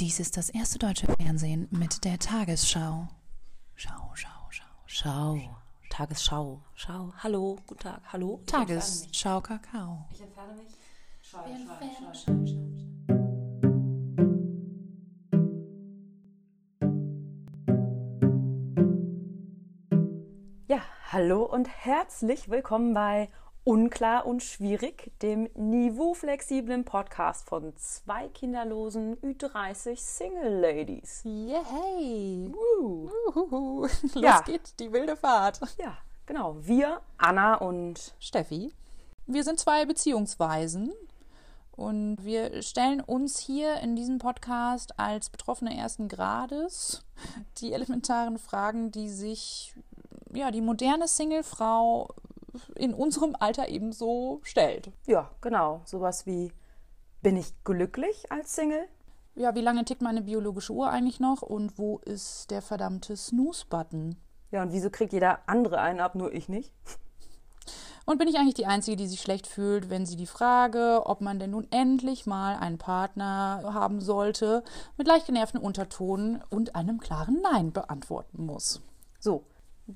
Dies 0.00 0.18
ist 0.18 0.38
das 0.38 0.48
erste 0.48 0.78
deutsche 0.78 1.06
Fernsehen 1.06 1.68
mit 1.70 2.06
der 2.06 2.18
Tagesschau. 2.18 3.06
Schau, 3.74 4.10
schau, 4.14 4.48
schau. 4.48 4.64
Schau. 4.86 5.38
Tagesschau. 5.90 6.62
Schau. 6.74 7.12
Hallo. 7.18 7.58
Guten 7.66 7.80
Tag. 7.80 8.00
Hallo. 8.10 8.40
Tagesschau 8.46 9.42
Kakao. 9.42 10.08
Ich 10.10 10.22
entferne 10.22 10.54
mich. 10.54 10.72
Schau, 11.20 11.44
Ja, 20.66 20.80
hallo 21.12 21.44
und 21.44 21.68
herzlich 21.68 22.48
willkommen 22.48 22.94
bei 22.94 23.28
Unklar 23.70 24.26
und 24.26 24.42
Schwierig, 24.42 25.12
dem 25.22 25.48
niveauflexiblen 25.54 26.84
Podcast 26.84 27.48
von 27.48 27.72
zwei 27.76 28.26
kinderlosen 28.26 29.16
Ü30 29.18 29.96
Single 29.96 30.58
Ladies. 30.60 31.20
Yay! 31.22 32.52
Woo. 32.52 33.08
Uhuhu. 33.28 33.82
Los 34.14 34.14
Ja. 34.16 34.40
geht 34.40 34.80
die 34.80 34.92
wilde 34.92 35.16
Fahrt. 35.16 35.60
Ja, 35.78 35.96
genau. 36.26 36.56
Wir, 36.58 37.00
Anna 37.16 37.54
und 37.58 38.12
Steffi, 38.18 38.72
wir 39.28 39.44
sind 39.44 39.60
zwei 39.60 39.84
Beziehungsweisen 39.84 40.92
und 41.70 42.24
wir 42.24 42.62
stellen 42.62 43.00
uns 43.00 43.38
hier 43.38 43.76
in 43.82 43.94
diesem 43.94 44.18
Podcast 44.18 44.98
als 44.98 45.30
Betroffene 45.30 45.78
ersten 45.78 46.08
Grades 46.08 47.04
die 47.58 47.72
elementaren 47.72 48.36
Fragen, 48.36 48.90
die 48.90 49.08
sich 49.08 49.76
ja 50.34 50.50
die 50.50 50.60
moderne 50.60 51.06
Singlefrau 51.06 52.08
in 52.74 52.94
unserem 52.94 53.36
Alter 53.38 53.68
ebenso 53.68 54.40
stellt. 54.42 54.90
ja, 55.06 55.30
genau, 55.40 55.82
sowas 55.84 56.26
wie 56.26 56.52
bin 57.22 57.36
ich 57.36 57.52
glücklich 57.64 58.30
als 58.32 58.54
Single? 58.54 58.88
Ja, 59.34 59.54
wie 59.54 59.60
lange 59.60 59.84
tickt 59.84 60.02
meine 60.02 60.22
biologische 60.22 60.72
Uhr 60.72 60.90
eigentlich 60.90 61.20
noch 61.20 61.42
und 61.42 61.78
wo 61.78 61.98
ist 61.98 62.50
der 62.50 62.62
verdammte 62.62 63.16
Snooze-Button? 63.16 64.16
Ja, 64.50 64.62
und 64.62 64.72
wieso 64.72 64.90
kriegt 64.90 65.12
jeder 65.12 65.48
andere 65.48 65.80
einen 65.80 66.00
ab, 66.00 66.14
nur 66.14 66.32
ich 66.32 66.48
nicht? 66.48 66.72
Und 68.06 68.18
bin 68.18 68.26
ich 68.26 68.36
eigentlich 68.36 68.54
die 68.54 68.66
Einzige, 68.66 68.96
die 68.96 69.06
sich 69.06 69.20
schlecht 69.20 69.46
fühlt, 69.46 69.88
wenn 69.88 70.04
sie 70.04 70.16
die 70.16 70.26
Frage, 70.26 71.02
ob 71.04 71.20
man 71.20 71.38
denn 71.38 71.50
nun 71.50 71.68
endlich 71.70 72.26
mal 72.26 72.56
einen 72.56 72.78
Partner 72.78 73.60
haben 73.72 74.00
sollte, 74.00 74.64
mit 74.96 75.06
leicht 75.06 75.26
genervten 75.26 75.60
Untertonen 75.60 76.42
und 76.50 76.74
einem 76.74 76.98
klaren 76.98 77.40
Nein 77.40 77.72
beantworten 77.72 78.44
muss? 78.44 78.80
So, 79.20 79.44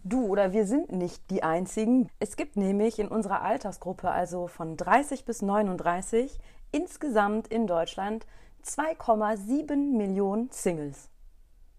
du 0.02 0.26
oder 0.26 0.52
wir 0.52 0.66
sind 0.66 0.92
nicht 0.92 1.30
die 1.30 1.42
Einzigen. 1.42 2.08
Es 2.18 2.36
gibt 2.36 2.56
nämlich 2.56 2.98
in 2.98 3.08
unserer 3.08 3.42
Altersgruppe, 3.42 4.10
also 4.10 4.46
von 4.46 4.76
30 4.76 5.24
bis 5.24 5.42
39, 5.42 6.38
insgesamt 6.72 7.48
in 7.48 7.66
Deutschland 7.66 8.26
2,7 8.64 9.76
Millionen 9.96 10.50
Singles. 10.50 11.10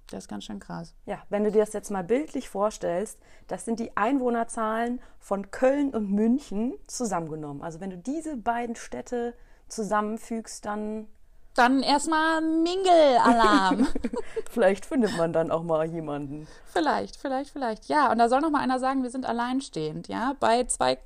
Das 0.07 0.25
ist 0.25 0.27
ganz 0.27 0.45
schön 0.45 0.59
krass. 0.59 0.93
Ja, 1.05 1.23
wenn 1.29 1.43
du 1.43 1.51
dir 1.51 1.59
das 1.59 1.73
jetzt 1.73 1.89
mal 1.89 2.03
bildlich 2.03 2.47
vorstellst, 2.47 3.19
das 3.47 3.65
sind 3.65 3.79
die 3.79 3.97
Einwohnerzahlen 3.97 5.01
von 5.19 5.49
Köln 5.49 5.95
und 5.95 6.11
München 6.11 6.75
zusammengenommen. 6.85 7.63
Also 7.63 7.79
wenn 7.79 7.89
du 7.89 7.97
diese 7.97 8.37
beiden 8.37 8.75
Städte 8.75 9.33
zusammenfügst, 9.67 10.63
dann 10.63 11.07
Dann 11.55 11.81
erstmal 11.83 12.41
Mingel-Alarm. 12.41 13.87
vielleicht 14.51 14.85
findet 14.85 15.17
man 15.17 15.31
dann 15.31 15.51
auch 15.51 15.63
mal 15.63 15.85
jemanden. 15.85 16.47
vielleicht, 16.65 17.15
vielleicht, 17.15 17.49
vielleicht. 17.51 17.85
Ja, 17.85 18.11
und 18.11 18.17
da 18.17 18.27
soll 18.27 18.41
noch 18.41 18.49
mal 18.49 18.59
einer 18.59 18.77
sagen, 18.77 19.03
wir 19.03 19.09
sind 19.09 19.25
alleinstehend, 19.25 20.09
ja, 20.09 20.35
bei 20.39 20.65
2, 20.65 20.97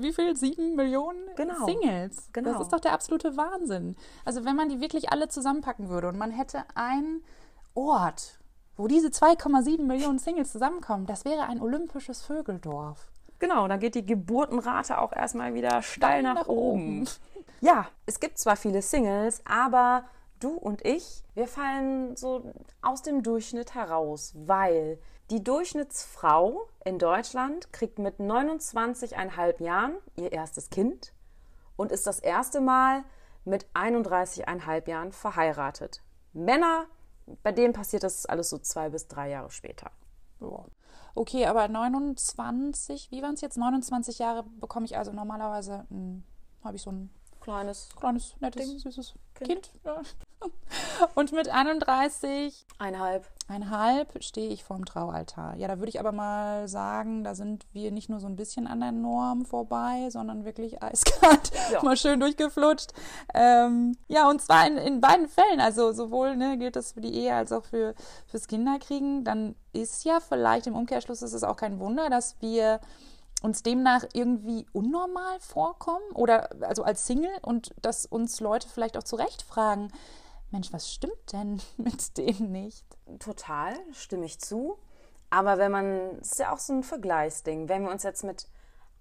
wie 0.00 0.12
viel? 0.12 0.36
7 0.36 0.74
Millionen 0.74 1.18
Genau. 1.36 1.64
Singles. 1.64 2.28
Genau. 2.32 2.52
Das 2.52 2.62
ist 2.62 2.72
doch 2.72 2.80
der 2.80 2.92
absolute 2.92 3.36
Wahnsinn. 3.36 3.94
Also 4.24 4.44
wenn 4.44 4.56
man 4.56 4.68
die 4.68 4.80
wirklich 4.80 5.12
alle 5.12 5.28
zusammenpacken 5.28 5.88
würde 5.88 6.08
und 6.08 6.18
man 6.18 6.32
hätte 6.32 6.64
einen 6.74 7.22
Ort, 7.74 8.38
wo 8.76 8.88
diese 8.88 9.08
2,7 9.08 9.82
Millionen 9.82 10.18
Singles 10.18 10.50
zusammenkommen, 10.50 11.06
das 11.06 11.24
wäre 11.24 11.44
ein 11.44 11.60
olympisches 11.60 12.22
Vögeldorf. 12.22 13.06
Genau, 13.38 13.68
dann 13.68 13.78
geht 13.80 13.94
die 13.94 14.06
Geburtenrate 14.06 14.98
auch 14.98 15.12
erstmal 15.12 15.54
wieder 15.54 15.82
steil 15.82 16.22
nach, 16.22 16.34
nach 16.34 16.48
oben. 16.48 17.00
oben. 17.02 17.08
Ja, 17.60 17.88
es 18.06 18.20
gibt 18.20 18.38
zwar 18.38 18.56
viele 18.56 18.82
Singles, 18.82 19.42
aber 19.46 20.04
du 20.40 20.50
und 20.50 20.84
ich, 20.84 21.22
wir 21.34 21.46
fallen 21.46 22.16
so 22.16 22.52
aus 22.82 23.02
dem 23.02 23.22
Durchschnitt 23.22 23.74
heraus, 23.74 24.32
weil 24.36 24.98
die 25.30 25.42
Durchschnittsfrau 25.42 26.68
in 26.84 26.98
Deutschland 26.98 27.72
kriegt 27.72 27.98
mit 27.98 28.18
29,5 28.20 29.62
Jahren 29.62 29.94
ihr 30.16 30.32
erstes 30.32 30.68
Kind 30.68 31.14
und 31.76 31.92
ist 31.92 32.06
das 32.06 32.18
erste 32.18 32.60
Mal 32.60 33.04
mit 33.44 33.66
31,5 33.74 34.88
Jahren 34.88 35.12
verheiratet. 35.12 36.02
Männer, 36.32 36.86
bei 37.42 37.52
denen 37.52 37.72
passiert 37.72 38.02
das 38.02 38.26
alles 38.26 38.50
so 38.50 38.58
zwei 38.58 38.90
bis 38.90 39.08
drei 39.08 39.30
Jahre 39.30 39.50
später. 39.50 39.90
Okay, 41.14 41.46
aber 41.46 41.68
29, 41.68 43.10
wie 43.10 43.22
waren 43.22 43.34
es 43.34 43.40
jetzt? 43.40 43.56
29 43.56 44.18
Jahre 44.18 44.44
bekomme 44.60 44.84
ich 44.84 44.96
also 44.96 45.12
normalerweise, 45.12 45.86
habe 46.62 46.76
ich 46.76 46.82
so 46.82 46.90
ein 46.90 47.10
Kleines 47.44 47.90
kleines, 47.94 48.34
nettes, 48.40 48.66
Ding. 48.66 48.78
süßes 48.78 49.14
Kind. 49.34 49.48
Kind. 49.48 49.70
Ja. 49.84 50.00
Und 51.14 51.32
mit 51.32 51.50
31 51.50 52.64
einhalb. 52.78 53.28
einhalb 53.48 54.22
stehe 54.24 54.48
ich 54.48 54.64
vorm 54.64 54.86
Traualtar. 54.86 55.54
Ja, 55.56 55.68
da 55.68 55.78
würde 55.78 55.90
ich 55.90 56.00
aber 56.00 56.12
mal 56.12 56.68
sagen, 56.68 57.22
da 57.22 57.34
sind 57.34 57.66
wir 57.74 57.92
nicht 57.92 58.08
nur 58.08 58.18
so 58.18 58.28
ein 58.28 58.36
bisschen 58.36 58.66
an 58.66 58.80
der 58.80 58.92
Norm 58.92 59.44
vorbei, 59.44 60.08
sondern 60.10 60.46
wirklich 60.46 60.82
eiskalt 60.82 61.50
Ja. 61.70 61.82
mal 61.82 61.98
schön 61.98 62.18
durchgeflutscht. 62.20 62.92
Ähm, 63.34 63.94
ja, 64.08 64.30
und 64.30 64.40
zwar 64.40 64.66
in, 64.66 64.78
in 64.78 65.02
beiden 65.02 65.28
Fällen. 65.28 65.60
Also 65.60 65.92
sowohl 65.92 66.36
ne, 66.36 66.56
gilt 66.56 66.76
das 66.76 66.92
für 66.92 67.02
die 67.02 67.14
Ehe 67.14 67.34
als 67.34 67.52
auch 67.52 67.64
für, 67.64 67.94
fürs 68.26 68.48
Kinderkriegen. 68.48 69.22
Dann 69.24 69.54
ist 69.74 70.04
ja 70.04 70.20
vielleicht 70.20 70.66
im 70.66 70.74
Umkehrschluss 70.76 71.20
ist 71.20 71.34
es 71.34 71.44
auch 71.44 71.56
kein 71.56 71.78
Wunder, 71.78 72.08
dass 72.08 72.40
wir 72.40 72.80
uns 73.44 73.62
demnach 73.62 74.04
irgendwie 74.14 74.66
unnormal 74.72 75.38
vorkommen 75.38 76.10
oder 76.14 76.48
also 76.62 76.82
als 76.82 77.06
Single 77.06 77.36
und 77.42 77.74
dass 77.82 78.06
uns 78.06 78.40
Leute 78.40 78.66
vielleicht 78.68 78.96
auch 78.96 79.02
zu 79.02 79.16
Recht 79.16 79.42
fragen, 79.42 79.92
Mensch, 80.50 80.72
was 80.72 80.90
stimmt 80.90 81.32
denn 81.32 81.60
mit 81.76 82.16
dem 82.16 82.50
nicht? 82.50 82.86
Total, 83.18 83.74
stimme 83.92 84.24
ich 84.24 84.40
zu. 84.40 84.78
Aber 85.28 85.58
wenn 85.58 85.70
man, 85.70 86.16
das 86.20 86.32
ist 86.32 86.38
ja 86.38 86.54
auch 86.54 86.58
so 86.58 86.72
ein 86.72 86.82
Vergleichsding, 86.82 87.68
wenn 87.68 87.82
wir 87.82 87.90
uns 87.90 88.02
jetzt 88.02 88.24
mit 88.24 88.48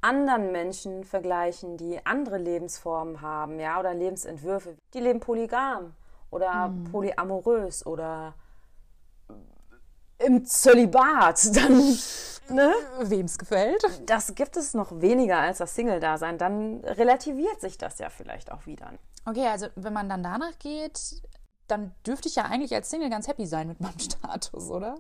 anderen 0.02 0.52
Menschen 0.52 1.06
vergleichen, 1.06 1.78
die 1.78 2.06
andere 2.06 2.38
Lebensformen 2.38 3.22
haben, 3.22 3.62
ja, 3.62 3.80
oder 3.80 3.94
Lebensentwürfe, 3.94 4.76
die 4.94 5.00
leben 5.00 5.22
polygam 5.22 5.94
oder 6.32 6.74
polyamorös 6.92 7.86
oder 7.86 8.34
im 10.26 10.46
Zölibat, 10.46 11.56
dann, 11.56 11.98
ne? 12.50 12.74
Wem 13.02 13.26
es 13.26 13.38
gefällt? 13.38 13.84
Das 14.06 14.36
gibt 14.36 14.58
es 14.58 14.74
noch 14.74 15.02
weniger 15.02 15.40
als 15.40 15.60
das 15.60 15.76
Single-Dasein, 15.76 16.38
dann 16.38 16.82
relativiert 16.84 17.62
sich 17.62 17.78
das 17.78 18.00
ja 18.00 18.10
vielleicht 18.10 18.52
auch 18.52 18.66
wieder. 18.66 18.94
Okay, 19.26 19.48
also 19.48 19.68
wenn 19.76 19.94
man 19.94 20.10
dann 20.10 20.24
danach 20.24 20.58
geht, 20.60 21.22
dann 21.68 21.94
dürfte 22.06 22.28
ich 22.28 22.36
ja 22.36 22.44
eigentlich 22.44 22.74
als 22.74 22.90
Single 22.90 23.10
ganz 23.10 23.28
happy 23.28 23.46
sein 23.46 23.68
mit 23.68 23.80
meinem 23.80 24.00
Status, 24.00 24.70
oder? 24.70 24.96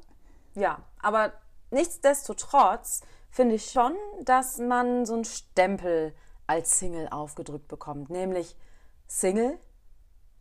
Ja, 0.55 0.79
aber 1.01 1.33
nichtsdestotrotz 1.71 3.01
finde 3.29 3.55
ich 3.55 3.71
schon, 3.71 3.93
dass 4.21 4.59
man 4.59 5.05
so 5.05 5.15
einen 5.15 5.25
Stempel 5.25 6.13
als 6.47 6.79
Single 6.79 7.09
aufgedrückt 7.09 7.67
bekommt, 7.67 8.09
nämlich 8.09 8.55
Single 9.07 9.57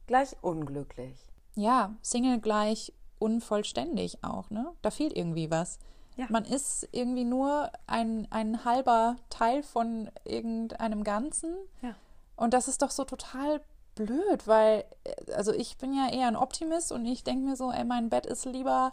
gleich 0.07 0.37
unglücklich. 0.43 1.19
Ja, 1.55 1.95
Single 2.03 2.41
gleich 2.41 2.93
unvollständig 3.23 4.19
auch, 4.23 4.51
ne? 4.51 4.67
Da 4.83 4.91
fehlt 4.91 5.17
irgendwie 5.17 5.51
was. 5.51 5.79
Ja. 6.17 6.27
Man 6.29 6.45
ist 6.45 6.87
irgendwie 6.93 7.25
nur 7.25 7.71
ein, 7.87 8.29
ein 8.31 8.65
halber 8.67 9.17
Teil 9.31 9.63
von 9.63 10.11
irgendeinem 10.25 11.05
Ganzen. 11.05 11.55
Ja. 11.81 11.95
Und 12.37 12.53
das 12.55 12.69
ist 12.69 12.83
doch 12.83 12.91
so 12.91 13.05
total 13.05 13.63
blöd, 13.95 14.47
weil, 14.47 14.85
äh, 15.05 15.33
also 15.33 15.53
ich 15.53 15.79
bin 15.79 15.95
ja 15.95 16.09
eher 16.11 16.27
ein 16.29 16.37
Optimist 16.37 16.93
und 16.93 17.07
ich 17.07 17.25
denke 17.25 17.47
mir 17.47 17.57
so, 17.57 17.71
ey, 17.73 17.85
mein 17.85 18.11
Bett 18.11 18.27
ist 18.27 18.45
lieber 18.45 18.93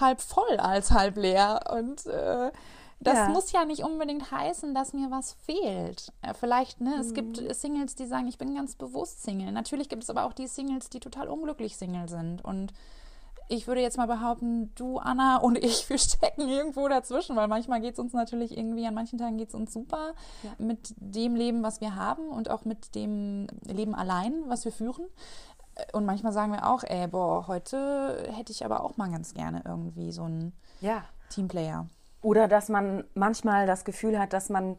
halb 0.00 0.20
voll 0.20 0.56
als 0.58 0.90
halb 0.90 1.16
leer. 1.16 1.60
Und 1.72 2.04
äh, 2.06 2.50
das 3.00 3.14
Ja. 3.16 3.28
muss 3.28 3.52
ja 3.52 3.64
nicht 3.64 3.82
unbedingt 3.84 4.30
heißen, 4.30 4.74
dass 4.74 4.92
mir 4.92 5.10
was 5.10 5.34
fehlt. 5.44 6.12
Äh, 6.20 6.34
vielleicht, 6.34 6.80
ne, 6.82 6.96
es 7.00 7.10
Mhm. 7.10 7.14
gibt 7.14 7.54
Singles, 7.56 7.94
die 7.94 8.06
sagen, 8.06 8.26
ich 8.28 8.36
bin 8.38 8.54
ganz 8.54 8.74
bewusst 8.74 9.22
Single. 9.22 9.52
Natürlich 9.52 9.88
gibt 9.88 10.02
es 10.02 10.10
aber 10.10 10.24
auch 10.24 10.32
die 10.34 10.46
Singles, 10.48 10.90
die 10.90 11.00
total 11.00 11.28
unglücklich 11.28 11.76
Single 11.78 12.08
sind. 12.10 12.44
Und 12.44 12.72
ich 13.48 13.66
würde 13.66 13.80
jetzt 13.80 13.96
mal 13.96 14.06
behaupten, 14.06 14.72
du, 14.74 14.98
Anna 14.98 15.36
und 15.42 15.58
ich, 15.58 15.88
wir 15.88 15.98
stecken 15.98 16.48
irgendwo 16.48 16.86
dazwischen, 16.88 17.34
weil 17.36 17.48
manchmal 17.48 17.80
geht 17.80 17.94
es 17.94 17.98
uns 17.98 18.12
natürlich 18.12 18.56
irgendwie, 18.56 18.86
an 18.86 18.94
manchen 18.94 19.18
Tagen 19.18 19.36
geht 19.38 19.48
es 19.48 19.54
uns 19.54 19.72
super 19.72 20.14
mit 20.58 20.94
dem 20.98 21.34
Leben, 21.34 21.62
was 21.62 21.80
wir 21.80 21.96
haben 21.96 22.28
und 22.28 22.50
auch 22.50 22.64
mit 22.64 22.94
dem 22.94 23.46
Leben 23.64 23.94
allein, 23.94 24.44
was 24.46 24.64
wir 24.64 24.72
führen. 24.72 25.06
Und 25.92 26.04
manchmal 26.04 26.32
sagen 26.32 26.52
wir 26.52 26.66
auch, 26.68 26.82
ey, 26.82 27.06
boah, 27.06 27.46
heute 27.46 28.28
hätte 28.32 28.52
ich 28.52 28.64
aber 28.64 28.82
auch 28.82 28.96
mal 28.96 29.10
ganz 29.10 29.32
gerne 29.32 29.62
irgendwie 29.64 30.10
so 30.12 30.24
einen 30.24 30.52
Ja. 30.80 31.04
Teamplayer. 31.30 31.86
Oder 32.20 32.48
dass 32.48 32.68
man 32.68 33.04
manchmal 33.14 33.66
das 33.66 33.84
Gefühl 33.84 34.18
hat, 34.18 34.32
dass 34.32 34.48
man 34.48 34.76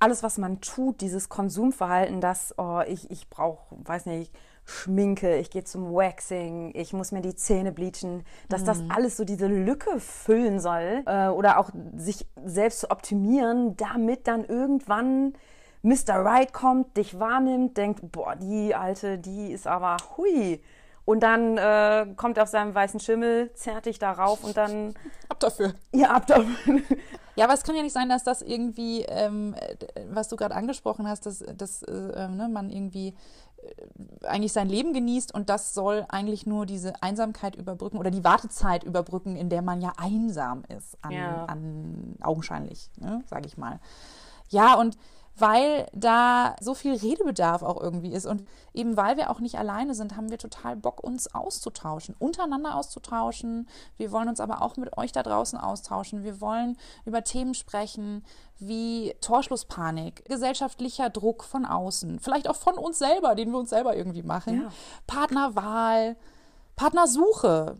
alles, 0.00 0.22
was 0.22 0.36
man 0.36 0.60
tut, 0.60 1.00
dieses 1.00 1.28
Konsumverhalten, 1.28 2.20
das, 2.20 2.54
oh, 2.58 2.80
ich, 2.86 3.10
ich 3.10 3.30
brauche, 3.30 3.76
weiß 3.78 4.06
nicht, 4.06 4.34
Schminke, 4.66 5.36
ich 5.36 5.50
gehe 5.50 5.62
zum 5.62 5.94
Waxing, 5.94 6.72
ich 6.74 6.92
muss 6.92 7.12
mir 7.12 7.22
die 7.22 7.36
Zähne 7.36 7.70
bleachen, 7.70 8.24
dass 8.48 8.64
das 8.64 8.82
alles 8.88 9.16
so 9.16 9.24
diese 9.24 9.46
Lücke 9.46 10.00
füllen 10.00 10.58
soll 10.58 11.04
äh, 11.06 11.28
oder 11.28 11.58
auch 11.58 11.70
sich 11.96 12.26
selbst 12.44 12.80
zu 12.80 12.90
optimieren, 12.90 13.76
damit 13.76 14.26
dann 14.26 14.44
irgendwann 14.44 15.34
Mr. 15.82 16.16
Right 16.16 16.52
kommt, 16.52 16.96
dich 16.96 17.20
wahrnimmt, 17.20 17.76
denkt, 17.76 18.10
boah, 18.10 18.34
die 18.34 18.74
Alte, 18.74 19.18
die 19.18 19.52
ist 19.52 19.68
aber 19.68 19.96
hui. 20.16 20.60
Und 21.04 21.20
dann 21.20 21.56
äh, 21.56 22.08
kommt 22.16 22.36
er 22.36 22.42
auf 22.42 22.48
seinem 22.48 22.74
weißen 22.74 22.98
Schimmel, 22.98 23.52
zerrt 23.54 23.86
dich 23.86 24.00
darauf 24.00 24.42
und 24.42 24.56
dann. 24.56 24.94
Ab 25.28 25.38
dafür. 25.38 25.74
Ja, 25.92 26.10
ab 26.10 26.26
dafür. 26.26 26.80
Ja, 27.36 27.44
aber 27.44 27.54
es 27.54 27.62
kann 27.62 27.76
ja 27.76 27.82
nicht 27.82 27.92
sein, 27.92 28.08
dass 28.08 28.24
das 28.24 28.42
irgendwie, 28.42 29.02
ähm, 29.02 29.54
was 30.08 30.28
du 30.28 30.36
gerade 30.36 30.54
angesprochen 30.54 31.06
hast, 31.06 31.26
dass, 31.26 31.44
dass 31.54 31.82
äh, 31.82 32.28
ne, 32.28 32.48
man 32.50 32.70
irgendwie 32.70 33.08
äh, 33.08 33.14
eigentlich 34.24 34.52
sein 34.52 34.68
Leben 34.68 34.92
genießt 34.92 35.34
und 35.34 35.48
das 35.50 35.74
soll 35.74 36.04
eigentlich 36.08 36.46
nur 36.46 36.66
diese 36.66 37.02
Einsamkeit 37.02 37.56
überbrücken 37.56 37.98
oder 37.98 38.10
die 38.10 38.24
Wartezeit 38.24 38.84
überbrücken, 38.84 39.36
in 39.36 39.48
der 39.48 39.62
man 39.62 39.80
ja 39.80 39.92
einsam 39.96 40.64
ist, 40.68 40.96
an, 41.02 41.12
Ja. 41.12 41.44
an 41.46 42.16
augenscheinlich, 42.20 42.90
ne, 42.98 43.22
sage 43.26 43.46
ich 43.46 43.56
mal. 43.56 43.80
Ja, 44.48 44.74
und 44.74 44.96
weil 45.38 45.86
da 45.92 46.56
so 46.60 46.74
viel 46.74 46.94
Redebedarf 46.94 47.62
auch 47.62 47.80
irgendwie 47.80 48.12
ist 48.12 48.26
und 48.26 48.44
eben 48.72 48.96
weil 48.96 49.16
wir 49.16 49.30
auch 49.30 49.40
nicht 49.40 49.58
alleine 49.58 49.94
sind, 49.94 50.16
haben 50.16 50.30
wir 50.30 50.38
total 50.38 50.76
Bock, 50.76 51.02
uns 51.04 51.34
auszutauschen, 51.34 52.14
untereinander 52.18 52.74
auszutauschen. 52.74 53.68
Wir 53.96 54.12
wollen 54.12 54.28
uns 54.28 54.40
aber 54.40 54.62
auch 54.62 54.76
mit 54.76 54.96
euch 54.96 55.12
da 55.12 55.22
draußen 55.22 55.58
austauschen. 55.58 56.24
Wir 56.24 56.40
wollen 56.40 56.78
über 57.04 57.22
Themen 57.22 57.54
sprechen 57.54 58.24
wie 58.58 59.14
Torschlusspanik, 59.20 60.24
gesellschaftlicher 60.24 61.10
Druck 61.10 61.44
von 61.44 61.66
außen, 61.66 62.18
vielleicht 62.20 62.48
auch 62.48 62.56
von 62.56 62.78
uns 62.78 62.98
selber, 62.98 63.34
den 63.34 63.50
wir 63.50 63.58
uns 63.58 63.70
selber 63.70 63.94
irgendwie 63.94 64.22
machen, 64.22 64.62
Ja. 64.62 64.68
Partnerwahl, 65.06 66.16
Partnersuche, 66.76 67.76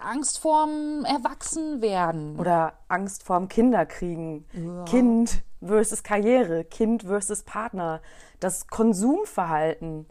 Angst 0.00 0.38
vorm 0.38 1.04
Erwachsenwerden. 1.04 2.38
Oder 2.38 2.74
Angst 2.88 3.22
vorm 3.22 3.48
Kinderkriegen. 3.48 4.46
Kind 4.86 5.42
versus 5.62 6.02
Karriere, 6.02 6.64
Kind 6.64 7.02
versus 7.04 7.42
Partner. 7.42 8.00
Das 8.40 8.66
Konsumverhalten. 8.68 10.06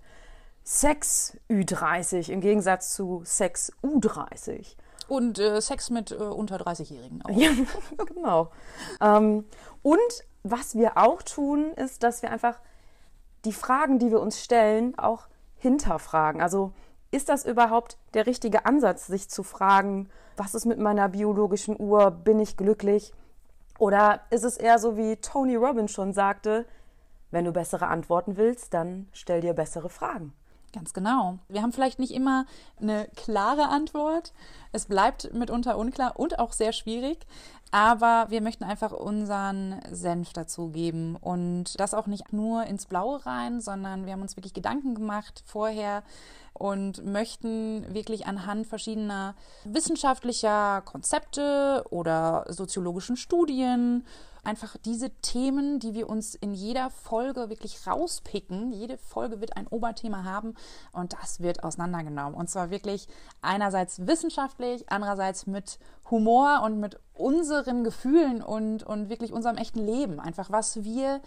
Sex 0.64 1.38
Ü30 1.50 2.32
im 2.32 2.40
Gegensatz 2.40 2.94
zu 2.94 3.22
Sex 3.26 3.74
U30. 3.84 4.76
Und 5.10 5.38
äh, 5.38 5.62
Sex 5.62 5.90
mit 5.90 6.12
äh, 6.12 6.16
unter 6.16 6.56
30-Jährigen 6.56 7.22
auch. 7.24 7.30
Ja, 7.30 7.50
genau. 8.06 8.52
Ähm, 9.02 9.46
und 9.82 10.00
was 10.44 10.76
wir 10.76 10.98
auch 10.98 11.22
tun, 11.22 11.74
ist, 11.74 12.04
dass 12.04 12.22
wir 12.22 12.32
einfach 12.32 12.60
die 13.44 13.52
Fragen, 13.52 14.00
die 14.00 14.12
wir 14.12 14.22
uns 14.22 14.42
stellen, 14.42 14.98
auch 14.98 15.28
hinterfragen. 15.58 16.42
Also 16.42 16.74
ist 17.14 17.30
das 17.30 17.46
überhaupt 17.46 17.98
der 18.14 18.26
richtige 18.26 18.66
Ansatz, 18.66 19.08
sich 19.08 19.30
zu 19.30 19.44
fragen, 19.44 20.10
was 20.36 20.56
ist 20.56 20.66
mit 20.66 20.80
meiner 20.80 21.10
biologischen 21.10 21.80
Uhr, 21.80 22.10
bin 22.10 22.40
ich 22.40 22.58
glücklich? 22.58 23.14
Oder 23.78 24.22
ist 24.32 24.44
es 24.44 24.58
eher 24.58 24.80
so, 24.80 24.98
wie 24.98 25.18
Tony 25.18 25.56
Robbins 25.56 25.92
schon 25.92 26.14
sagte, 26.14 26.66
wenn 27.30 27.46
du 27.46 27.52
bessere 27.52 27.88
Antworten 27.88 28.38
willst, 28.38 28.74
dann 28.74 29.08
stell 29.12 29.42
dir 29.42 29.54
bessere 29.54 29.90
Fragen. 29.90 30.34
Ganz 30.74 30.94
genau. 30.94 31.38
Wir 31.50 31.62
haben 31.62 31.72
vielleicht 31.72 32.00
nicht 32.00 32.14
immer 32.14 32.46
eine 32.82 33.08
klare 33.16 33.70
Antwort. 33.70 34.34
Es 34.72 34.88
bleibt 34.88 35.32
mitunter 35.34 35.78
unklar 35.78 36.20
und 36.20 36.40
auch 36.40 36.52
sehr 36.52 36.74
schwierig. 36.74 37.28
Aber 37.70 38.28
wir 38.30 38.42
möchten 38.42 38.64
einfach 38.64 38.92
unseren 38.92 39.82
Senf 39.92 40.34
dazu 40.34 40.70
geben 40.70 41.16
und 41.16 41.80
das 41.80 41.94
auch 41.94 42.08
nicht 42.08 42.34
nur 42.34 42.66
ins 42.66 42.86
Blaue 42.86 43.26
rein, 43.26 43.62
sondern 43.62 44.06
wir 44.06 44.14
haben 44.14 44.22
uns 44.22 44.36
wirklich 44.36 44.54
Gedanken 44.54 44.94
gemacht 44.94 45.44
vorher 45.46 46.04
und 46.54 47.04
möchten 47.06 47.92
wirklich 47.94 48.28
anhand 48.28 48.68
verschiedener 48.68 49.36
wissenschaftlicher 49.64 50.82
Konzepte 50.82 51.84
oder 51.90 52.46
soziologischen 52.50 53.18
Studien 53.18 54.06
einfach 54.44 54.76
diese 54.78 55.10
Themen, 55.22 55.80
die 55.80 55.94
wir 55.94 56.10
uns 56.10 56.36
in 56.36 56.54
jeder 56.54 56.90
Folge 56.90 57.50
wirklich 57.50 57.88
rauspicken. 57.88 58.72
Jede 58.72 58.98
Folge 58.98 59.42
wird 59.42 59.56
ein 59.56 59.68
Oberthema 59.68 60.24
haben 60.24 60.56
und 60.92 61.14
das 61.14 61.40
wird 61.40 61.64
auseinandergenommen. 61.64 62.34
Und 62.34 62.50
zwar 62.50 62.70
wirklich 62.70 63.08
einerseits 63.42 64.06
wissenschaftlich, 64.06 64.90
andererseits 64.90 65.48
mit 65.48 65.80
Humor 66.12 66.62
und 66.64 66.80
mit 66.80 67.00
unseren 67.14 67.84
Gefühlen 67.84 68.42
und, 68.42 68.84
und 68.84 69.10
wirklich 69.10 69.32
unserem 69.32 69.58
echten 69.58 69.86
Leben. 69.86 70.20
Einfach 70.20 70.52
was 70.52 70.84
wir 70.84 71.22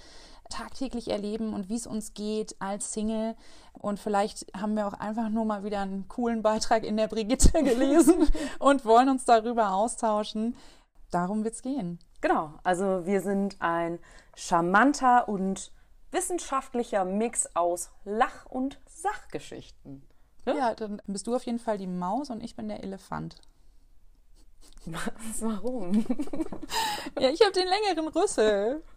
tagtäglich 0.50 1.10
erleben 1.10 1.54
und 1.54 1.68
wie 1.68 1.76
es 1.76 1.86
uns 1.86 2.14
geht 2.14 2.56
als 2.60 2.92
Single. 2.92 3.34
Und 3.72 3.98
vielleicht 3.98 4.46
haben 4.56 4.76
wir 4.76 4.86
auch 4.86 4.92
einfach 4.92 5.28
nur 5.28 5.44
mal 5.44 5.64
wieder 5.64 5.80
einen 5.80 6.08
coolen 6.08 6.42
Beitrag 6.42 6.84
in 6.84 6.96
der 6.96 7.08
Brigitte 7.08 7.62
gelesen 7.62 8.28
und 8.58 8.84
wollen 8.84 9.08
uns 9.08 9.24
darüber 9.24 9.72
austauschen. 9.72 10.56
Darum 11.10 11.44
wird 11.44 11.54
es 11.54 11.62
gehen. 11.62 11.98
Genau, 12.26 12.54
also 12.64 13.06
wir 13.06 13.20
sind 13.20 13.54
ein 13.60 14.00
charmanter 14.34 15.28
und 15.28 15.70
wissenschaftlicher 16.10 17.04
Mix 17.04 17.48
aus 17.54 17.92
Lach- 18.04 18.46
und 18.46 18.80
Sachgeschichten. 18.84 20.02
Ja, 20.44 20.74
dann 20.74 21.00
bist 21.06 21.28
du 21.28 21.36
auf 21.36 21.46
jeden 21.46 21.60
Fall 21.60 21.78
die 21.78 21.86
Maus 21.86 22.30
und 22.30 22.42
ich 22.42 22.56
bin 22.56 22.66
der 22.66 22.82
Elefant. 22.82 23.36
Was, 24.86 25.40
warum? 25.40 26.04
Ja, 27.16 27.30
ich 27.30 27.42
habe 27.42 27.52
den 27.52 27.68
längeren 27.68 28.08
Rüssel. 28.08 28.82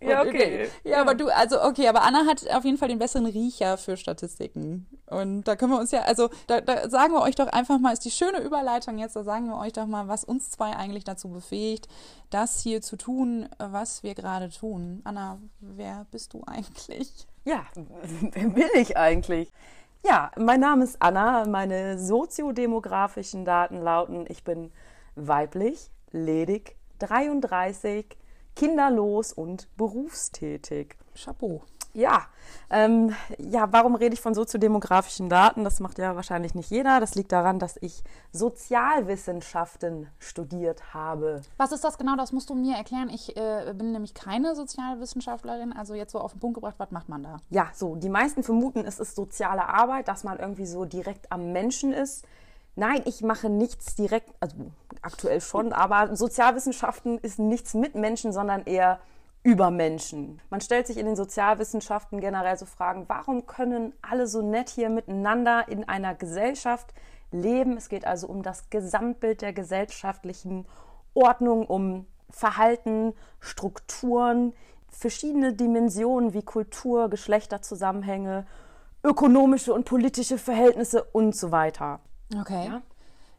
Ja, 0.00 0.22
Und- 0.22 0.28
okay. 0.28 0.68
Ja, 0.84 1.00
aber 1.00 1.14
du, 1.14 1.28
also 1.28 1.62
okay, 1.62 1.88
aber 1.88 2.02
Anna 2.02 2.26
hat 2.26 2.48
auf 2.50 2.64
jeden 2.64 2.78
Fall 2.78 2.88
den 2.88 2.98
besseren 2.98 3.26
Riecher 3.26 3.76
für 3.76 3.96
Statistiken. 3.96 4.86
Und 5.06 5.44
da 5.44 5.56
können 5.56 5.72
wir 5.72 5.78
uns 5.80 5.90
ja, 5.90 6.02
also 6.02 6.28
da, 6.46 6.60
da 6.60 6.88
sagen 6.88 7.12
wir 7.12 7.22
euch 7.22 7.34
doch 7.34 7.48
einfach 7.48 7.78
mal, 7.78 7.92
ist 7.92 8.04
die 8.04 8.10
schöne 8.10 8.40
Überleitung 8.40 8.98
jetzt, 8.98 9.16
da 9.16 9.24
sagen 9.24 9.46
wir 9.48 9.58
euch 9.58 9.72
doch 9.72 9.86
mal, 9.86 10.06
was 10.08 10.24
uns 10.24 10.50
zwei 10.50 10.76
eigentlich 10.76 11.04
dazu 11.04 11.28
befähigt, 11.30 11.88
das 12.30 12.60
hier 12.60 12.82
zu 12.82 12.96
tun, 12.96 13.48
was 13.58 14.02
wir 14.02 14.14
gerade 14.14 14.50
tun. 14.50 15.00
Anna, 15.04 15.38
wer 15.60 16.06
bist 16.10 16.34
du 16.34 16.42
eigentlich? 16.46 17.26
Ja, 17.44 17.64
wer 18.32 18.48
bin 18.50 18.68
ich 18.74 18.96
eigentlich? 18.96 19.50
Ja, 20.04 20.30
mein 20.36 20.60
Name 20.60 20.84
ist 20.84 21.00
Anna. 21.00 21.44
Meine 21.46 21.98
soziodemografischen 21.98 23.44
Daten 23.44 23.80
lauten, 23.80 24.26
ich 24.28 24.44
bin 24.44 24.70
weiblich, 25.16 25.90
ledig, 26.12 26.76
33, 27.00 28.06
kinderlos 28.58 29.32
und 29.32 29.68
berufstätig. 29.76 30.96
Chapeau. 31.14 31.62
Ja, 31.94 32.26
ähm, 32.70 33.14
ja, 33.38 33.72
warum 33.72 33.94
rede 33.94 34.14
ich 34.14 34.20
von 34.20 34.34
soziodemografischen 34.34 35.28
Daten? 35.28 35.64
Das 35.64 35.80
macht 35.80 35.98
ja 35.98 36.14
wahrscheinlich 36.16 36.54
nicht 36.54 36.70
jeder. 36.70 37.00
Das 37.00 37.14
liegt 37.14 37.32
daran, 37.32 37.58
dass 37.58 37.76
ich 37.80 38.02
Sozialwissenschaften 38.32 40.08
studiert 40.18 40.92
habe. 40.92 41.42
Was 41.56 41.72
ist 41.72 41.84
das 41.84 41.98
genau? 41.98 42.16
Das 42.16 42.32
musst 42.32 42.50
du 42.50 42.54
mir 42.54 42.76
erklären. 42.76 43.10
Ich 43.10 43.36
äh, 43.36 43.72
bin 43.76 43.92
nämlich 43.92 44.12
keine 44.12 44.54
Sozialwissenschaftlerin. 44.54 45.72
Also 45.72 45.94
jetzt 45.94 46.12
so 46.12 46.18
auf 46.18 46.32
den 46.32 46.40
Punkt 46.40 46.56
gebracht, 46.56 46.74
was 46.78 46.90
macht 46.90 47.08
man 47.08 47.22
da? 47.22 47.38
Ja, 47.48 47.70
so, 47.72 47.94
die 47.94 48.10
meisten 48.10 48.42
vermuten, 48.42 48.84
es 48.84 48.98
ist 48.98 49.16
soziale 49.16 49.68
Arbeit, 49.68 50.08
dass 50.08 50.24
man 50.24 50.38
irgendwie 50.38 50.66
so 50.66 50.84
direkt 50.84 51.32
am 51.32 51.52
Menschen 51.52 51.92
ist. 51.92 52.26
Nein, 52.78 53.02
ich 53.06 53.22
mache 53.22 53.50
nichts 53.50 53.96
direkt, 53.96 54.32
also 54.38 54.54
aktuell 55.02 55.40
schon, 55.40 55.72
aber 55.72 56.14
Sozialwissenschaften 56.14 57.18
ist 57.18 57.40
nichts 57.40 57.74
mit 57.74 57.96
Menschen, 57.96 58.32
sondern 58.32 58.62
eher 58.66 59.00
über 59.42 59.72
Menschen. 59.72 60.40
Man 60.48 60.60
stellt 60.60 60.86
sich 60.86 60.96
in 60.96 61.06
den 61.06 61.16
Sozialwissenschaften 61.16 62.20
generell 62.20 62.56
so 62.56 62.66
Fragen, 62.66 63.06
warum 63.08 63.46
können 63.46 63.94
alle 64.00 64.28
so 64.28 64.42
nett 64.42 64.68
hier 64.68 64.90
miteinander 64.90 65.66
in 65.66 65.88
einer 65.88 66.14
Gesellschaft 66.14 66.94
leben? 67.32 67.76
Es 67.76 67.88
geht 67.88 68.06
also 68.06 68.28
um 68.28 68.44
das 68.44 68.70
Gesamtbild 68.70 69.42
der 69.42 69.52
gesellschaftlichen 69.52 70.64
Ordnung, 71.14 71.66
um 71.66 72.06
Verhalten, 72.30 73.12
Strukturen, 73.40 74.52
verschiedene 74.88 75.52
Dimensionen 75.52 76.32
wie 76.32 76.42
Kultur, 76.42 77.10
Geschlechterzusammenhänge, 77.10 78.46
ökonomische 79.02 79.74
und 79.74 79.84
politische 79.84 80.38
Verhältnisse 80.38 81.02
und 81.02 81.34
so 81.34 81.50
weiter. 81.50 81.98
Okay. 82.34 82.66
Ja. 82.66 82.82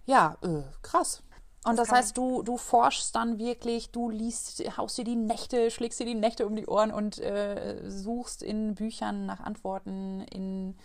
Ja, 0.06 0.38
äh, 0.42 0.64
krass. 0.82 1.22
Und 1.66 1.78
das, 1.78 1.90
kann 1.90 1.98
heißt, 1.98 2.18
du, 2.18 2.42
du 2.42 2.58
forschst 2.58 3.16
dann 3.16 3.38
wirklich, 3.38 3.92
du 3.92 4.10
liest, 4.10 4.64
haust 4.78 4.98
dir 4.98 5.04
die 5.04 5.16
Nächte, 5.16 5.70
schlägst 5.72 6.00
dir 6.00 6.06
die 6.06 6.16
Nächte 6.16 6.48
um 6.48 6.56
die 6.56 6.66
Ohren 6.68 6.92
und 6.92 7.20
äh, 7.20 7.82
suchst 7.90 8.42
in 8.42 8.76
Büchern 8.76 9.26
nach 9.26 9.42
Antworten, 9.42 10.22
in 10.32 10.78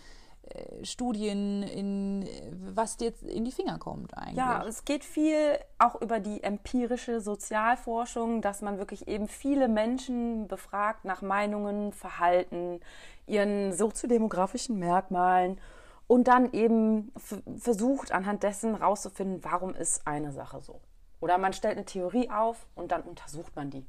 äh, 0.43 0.83
Studien, 0.85 1.63
in 1.63 2.27
was 2.75 2.97
dir 2.97 3.13
in 3.23 3.45
die 3.45 3.53
Finger 3.53 3.79
kommt 3.79 4.15
eigentlich. 4.17 4.35
Ja, 4.35 4.65
es 4.67 4.83
geht 4.83 5.05
viel 5.05 5.57
auch 5.79 6.01
über 6.01 6.19
die 6.19 6.43
empirische 6.43 7.21
Sozialforschung, 7.21 8.41
dass 8.41 8.61
man 8.61 8.77
wirklich 8.77 9.07
eben 9.07 9.29
viele 9.29 9.69
Menschen 9.69 10.47
befragt 10.47 11.05
nach 11.05 11.21
Meinungen, 11.21 11.93
Verhalten, 11.93 12.81
ihren 13.27 13.71
soziodemografischen 13.71 14.77
Merkmalen 14.77 15.59
und 16.07 16.27
dann 16.27 16.51
eben 16.53 17.11
versucht 17.57 18.11
anhand 18.11 18.43
dessen 18.43 18.75
rauszufinden, 18.75 19.43
warum 19.43 19.73
ist 19.73 20.05
eine 20.05 20.31
Sache 20.31 20.61
so. 20.61 20.81
Oder 21.19 21.37
man 21.37 21.53
stellt 21.53 21.77
eine 21.77 21.85
Theorie 21.85 22.29
auf 22.29 22.67
und 22.75 22.91
dann 22.91 23.03
untersucht 23.03 23.55
man 23.55 23.69
die 23.69 23.85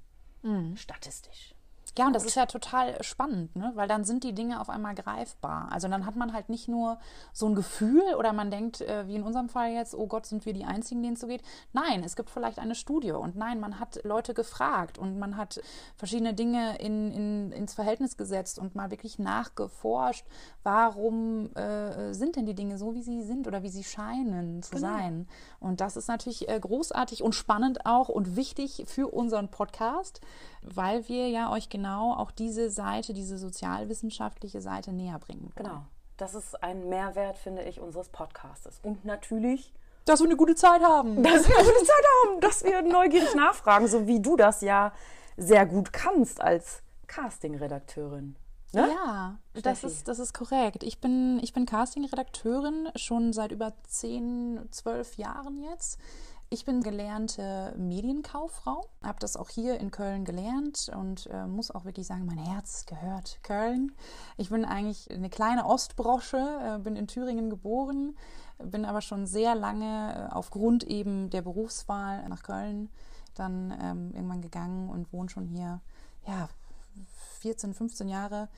statistisch. 0.77 1.56
Ja, 1.99 2.07
und 2.07 2.13
das 2.13 2.27
ist 2.27 2.35
ja 2.35 2.45
total 2.45 3.03
spannend, 3.03 3.57
ne? 3.57 3.73
weil 3.75 3.89
dann 3.89 4.05
sind 4.05 4.23
die 4.23 4.35
Dinge 4.35 4.61
auf 4.61 4.69
einmal 4.69 4.95
greifbar. 4.95 5.69
Also 5.73 5.89
dann 5.89 6.05
hat 6.05 6.15
man 6.15 6.35
halt 6.35 6.51
nicht 6.51 6.69
nur 6.69 6.99
so 7.33 7.47
ein 7.47 7.55
Gefühl 7.55 8.03
oder 8.19 8.35
man 8.35 8.51
denkt, 8.51 8.83
äh, 8.83 9.07
wie 9.07 9.17
in 9.17 9.23
unserem 9.23 9.49
Fall 9.49 9.71
jetzt, 9.71 9.95
oh 9.95 10.07
Gott, 10.07 10.27
sind 10.27 10.45
wir 10.45 10.53
die 10.53 10.67
Einzigen, 10.67 11.03
denen 11.03 11.15
es 11.15 11.21
so 11.21 11.27
geht. 11.27 11.43
Nein, 11.73 12.05
es 12.05 12.15
gibt 12.15 12.29
vielleicht 12.29 12.59
eine 12.59 12.75
Studie 12.75 13.13
und 13.13 13.37
nein, 13.37 13.61
man 13.61 13.81
hat 13.81 14.01
Leute 14.05 14.35
gefragt 14.35 14.99
und 14.99 15.19
man 15.19 15.39
hat 15.39 15.59
verschiedene 15.97 16.35
Dinge 16.35 16.77
in, 16.81 17.11
in, 17.13 17.53
ins 17.53 17.73
Verhältnis 17.73 18.19
gesetzt 18.19 18.59
und 18.59 18.75
mal 18.75 18.91
wirklich 18.91 19.19
nachgeforscht, 19.19 20.27
warum 20.65 21.55
äh, 21.55 22.13
sind 22.13 22.37
denn 22.37 22.45
die 22.45 22.55
Dinge 22.55 22.77
so, 22.77 22.95
wie 22.95 23.03
sie 23.03 23.23
sind 23.23 23.47
oder 23.47 23.63
wie 23.63 23.71
sie 23.71 23.85
scheinen 23.85 24.63
zu 24.63 24.77
genau. 24.77 24.89
sein. 24.89 25.29
Und 25.61 25.81
das 25.81 25.97
ist 25.97 26.09
natürlich 26.09 26.47
äh, 26.47 26.61
großartig 26.61 27.23
und 27.23 27.35
spannend 27.35 27.87
auch 27.87 28.11
und 28.11 28.37
wichtig 28.37 28.85
für 28.87 29.09
unseren 29.09 29.49
Podcast, 29.49 30.21
weil 30.61 31.09
wir 31.09 31.31
ja 31.31 31.51
euch 31.51 31.71
genau 31.71 31.86
auch 31.95 32.31
diese 32.31 32.71
Seite, 32.71 33.15
diese 33.15 33.39
sozialwissenschaftliche 33.39 34.61
Seite 34.61 34.93
näher 34.93 35.19
bringen. 35.19 35.53
Wollen. 35.55 35.69
Genau. 35.69 35.85
Das 36.17 36.35
ist 36.35 36.63
ein 36.63 36.89
Mehrwert, 36.89 37.37
finde 37.37 37.63
ich, 37.63 37.81
unseres 37.81 38.09
Podcastes. 38.09 38.81
Und 38.83 39.05
natürlich 39.05 39.73
dass 40.07 40.21
wir 40.21 40.27
eine 40.27 40.37
gute 40.37 40.55
Zeit 40.55 40.83
haben. 40.83 41.23
Dass 41.23 41.49
wir 41.49 41.57
eine 41.57 41.67
gute 41.67 41.85
Zeit 41.85 42.05
haben, 42.25 42.41
dass 42.41 42.65
wir 42.65 42.81
neugierig 42.81 43.35
nachfragen, 43.35 43.89
so 43.89 44.07
wie 44.07 44.21
du 44.21 44.37
das 44.37 44.61
ja 44.61 44.93
sehr 45.37 45.67
gut 45.67 45.93
kannst 45.93 46.41
als 46.41 46.83
Casting-Redakteurin. 47.09 48.37
Ne? 48.73 48.89
Ja, 48.89 49.39
das 49.63 49.85
ist, 49.85 50.07
das 50.07 50.19
ist 50.19 50.33
korrekt. 50.33 50.83
Ich 50.83 51.01
bin, 51.01 51.41
ich 51.43 51.53
bin 51.53 51.67
Casting-Redakteurin 51.67 52.89
schon 52.95 53.33
seit 53.33 53.51
über 53.51 53.73
10, 53.89 54.69
12 54.71 55.17
Jahren 55.17 55.63
jetzt. 55.63 55.99
Ich 56.49 56.65
bin 56.65 56.81
gelernte 56.81 57.75
Medienkauffrau, 57.77 58.89
habe 59.03 59.19
das 59.19 59.37
auch 59.37 59.49
hier 59.49 59.81
in 59.81 59.91
Köln 59.91 60.25
gelernt 60.25 60.89
und 60.97 61.27
äh, 61.27 61.45
muss 61.45 61.73
auch 61.73 61.85
wirklich 61.85 62.07
sagen, 62.07 62.25
mein 62.25 62.39
Herz 62.39 62.87
gehört 62.87 63.41
Köln. 63.43 63.91
Ich 64.37 64.51
bin 64.51 64.65
eigentlich 64.65 65.11
eine 65.11 65.29
kleine 65.29 65.67
Ostbrosche, 65.67 66.37
äh, 66.37 66.79
bin 66.79 66.95
in 66.95 67.09
Thüringen 67.09 67.51
geboren, 67.51 68.17
bin 68.59 68.85
aber 68.85 69.01
schon 69.01 69.27
sehr 69.27 69.57
lange 69.57 70.29
äh, 70.31 70.33
aufgrund 70.33 70.85
eben 70.85 71.31
der 71.31 71.43
Berufswahl 71.43 72.29
nach 72.29 72.45
Köln 72.45 72.91
dann 73.35 73.77
ähm, 73.83 74.13
irgendwann 74.15 74.41
gegangen 74.41 74.89
und 74.89 75.13
wohne 75.13 75.29
schon 75.29 75.47
hier, 75.47 75.81
ja, 76.29 76.49
14, 77.41 77.75
15 77.75 78.09
Jahre 78.09 78.49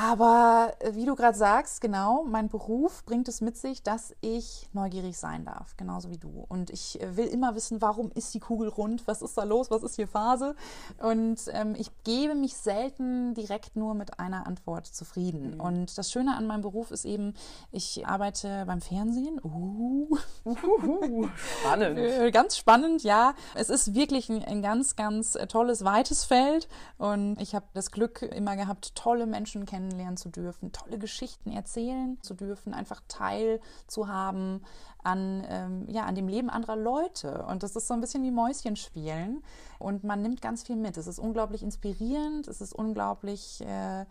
aber 0.00 0.74
äh, 0.78 0.94
wie 0.94 1.06
du 1.06 1.16
gerade 1.16 1.36
sagst, 1.36 1.80
genau, 1.80 2.22
mein 2.22 2.48
Beruf 2.48 3.04
bringt 3.04 3.26
es 3.26 3.40
mit 3.40 3.56
sich, 3.56 3.82
dass 3.82 4.14
ich 4.20 4.68
neugierig 4.72 5.18
sein 5.18 5.44
darf, 5.44 5.76
genauso 5.76 6.08
wie 6.08 6.18
du. 6.18 6.46
Und 6.48 6.70
ich 6.70 7.02
äh, 7.02 7.16
will 7.16 7.26
immer 7.26 7.56
wissen, 7.56 7.82
warum 7.82 8.12
ist 8.14 8.32
die 8.32 8.38
Kugel 8.38 8.68
rund, 8.68 9.08
was 9.08 9.22
ist 9.22 9.36
da 9.36 9.42
los, 9.42 9.72
was 9.72 9.82
ist 9.82 9.96
hier 9.96 10.06
Phase. 10.06 10.54
Und 10.98 11.40
ähm, 11.52 11.74
ich 11.76 11.90
gebe 12.04 12.36
mich 12.36 12.54
selten 12.56 13.34
direkt 13.34 13.74
nur 13.74 13.94
mit 13.94 14.20
einer 14.20 14.46
Antwort 14.46 14.86
zufrieden. 14.86 15.54
Mhm. 15.54 15.60
Und 15.60 15.98
das 15.98 16.12
Schöne 16.12 16.36
an 16.36 16.46
meinem 16.46 16.62
Beruf 16.62 16.92
ist 16.92 17.04
eben, 17.04 17.34
ich 17.72 18.06
arbeite 18.06 18.66
beim 18.66 18.80
Fernsehen. 18.80 19.40
Uh. 19.42 20.16
Uhuhu, 20.44 21.28
spannend. 21.34 21.98
Äh, 22.08 22.30
ganz 22.30 22.56
spannend, 22.56 23.02
ja. 23.02 23.34
Es 23.54 23.68
ist 23.68 23.94
wirklich 23.94 24.28
ein, 24.28 24.44
ein 24.44 24.62
ganz, 24.62 24.94
ganz 24.94 25.36
tolles, 25.48 25.84
weites 25.84 26.24
Feld. 26.24 26.68
Und 26.98 27.40
ich 27.40 27.54
habe 27.56 27.66
das 27.74 27.90
Glück 27.90 28.22
immer 28.22 28.56
gehabt, 28.56 28.94
tolle 28.94 29.26
Menschen 29.26 29.66
kennenzulernen 29.66 29.87
kennenlernen 29.88 30.16
zu 30.16 30.28
dürfen, 30.28 30.72
tolle 30.72 30.98
Geschichten 30.98 31.50
erzählen 31.50 32.18
zu 32.22 32.34
dürfen, 32.34 32.74
einfach 32.74 33.02
Teil 33.08 33.60
zu 33.86 34.08
haben 34.08 34.62
an, 35.02 35.44
ähm, 35.48 35.86
ja, 35.88 36.04
an 36.04 36.14
dem 36.14 36.28
Leben 36.28 36.50
anderer 36.50 36.76
Leute. 36.76 37.44
Und 37.46 37.62
das 37.62 37.76
ist 37.76 37.88
so 37.88 37.94
ein 37.94 38.00
bisschen 38.00 38.22
wie 38.22 38.30
Mäuschen 38.30 38.76
spielen. 38.76 39.42
Und 39.78 40.04
man 40.04 40.22
nimmt 40.22 40.42
ganz 40.42 40.64
viel 40.64 40.76
mit. 40.76 40.96
Es 40.96 41.06
ist 41.06 41.18
unglaublich 41.18 41.62
inspirierend, 41.62 42.48
es 42.48 42.60
ist 42.60 42.72
unglaublich. 42.72 43.60
Äh, 43.62 44.04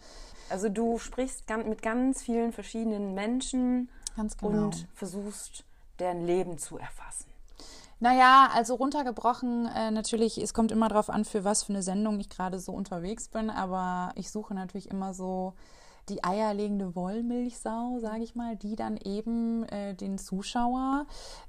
also 0.50 0.70
du 0.70 0.98
sprichst 0.98 1.44
mit 1.66 1.82
ganz 1.82 2.24
vielen 2.24 2.54
verschiedenen 2.54 3.14
Menschen 3.14 3.90
genau. 4.16 4.66
und 4.66 4.88
versuchst 4.94 5.66
deren 6.00 6.26
Leben 6.26 6.58
zu 6.58 6.78
erfassen. 6.78 7.27
Naja, 8.00 8.50
also 8.54 8.76
runtergebrochen, 8.76 9.66
äh, 9.68 9.90
natürlich, 9.90 10.38
es 10.38 10.54
kommt 10.54 10.72
immer 10.72 10.88
darauf 10.88 11.10
an, 11.10 11.26
für 11.26 11.44
was 11.44 11.64
für 11.64 11.74
eine 11.74 11.82
Sendung 11.82 12.20
ich 12.20 12.30
gerade 12.30 12.60
so 12.60 12.72
unterwegs 12.72 13.28
bin, 13.28 13.50
aber 13.50 14.12
ich 14.16 14.30
suche 14.30 14.54
natürlich 14.54 14.92
immer 14.92 15.16
so 15.16 15.56
die 16.10 16.24
eierlegende 16.24 16.96
Wollmilchsau, 16.96 18.00
sage 18.00 18.24
ich 18.24 18.36
mal, 18.36 18.56
die 18.56 18.76
dann 18.76 18.98
eben 18.98 19.64
äh, 19.70 19.94
den 19.94 20.18
Zuschauer 20.18 21.06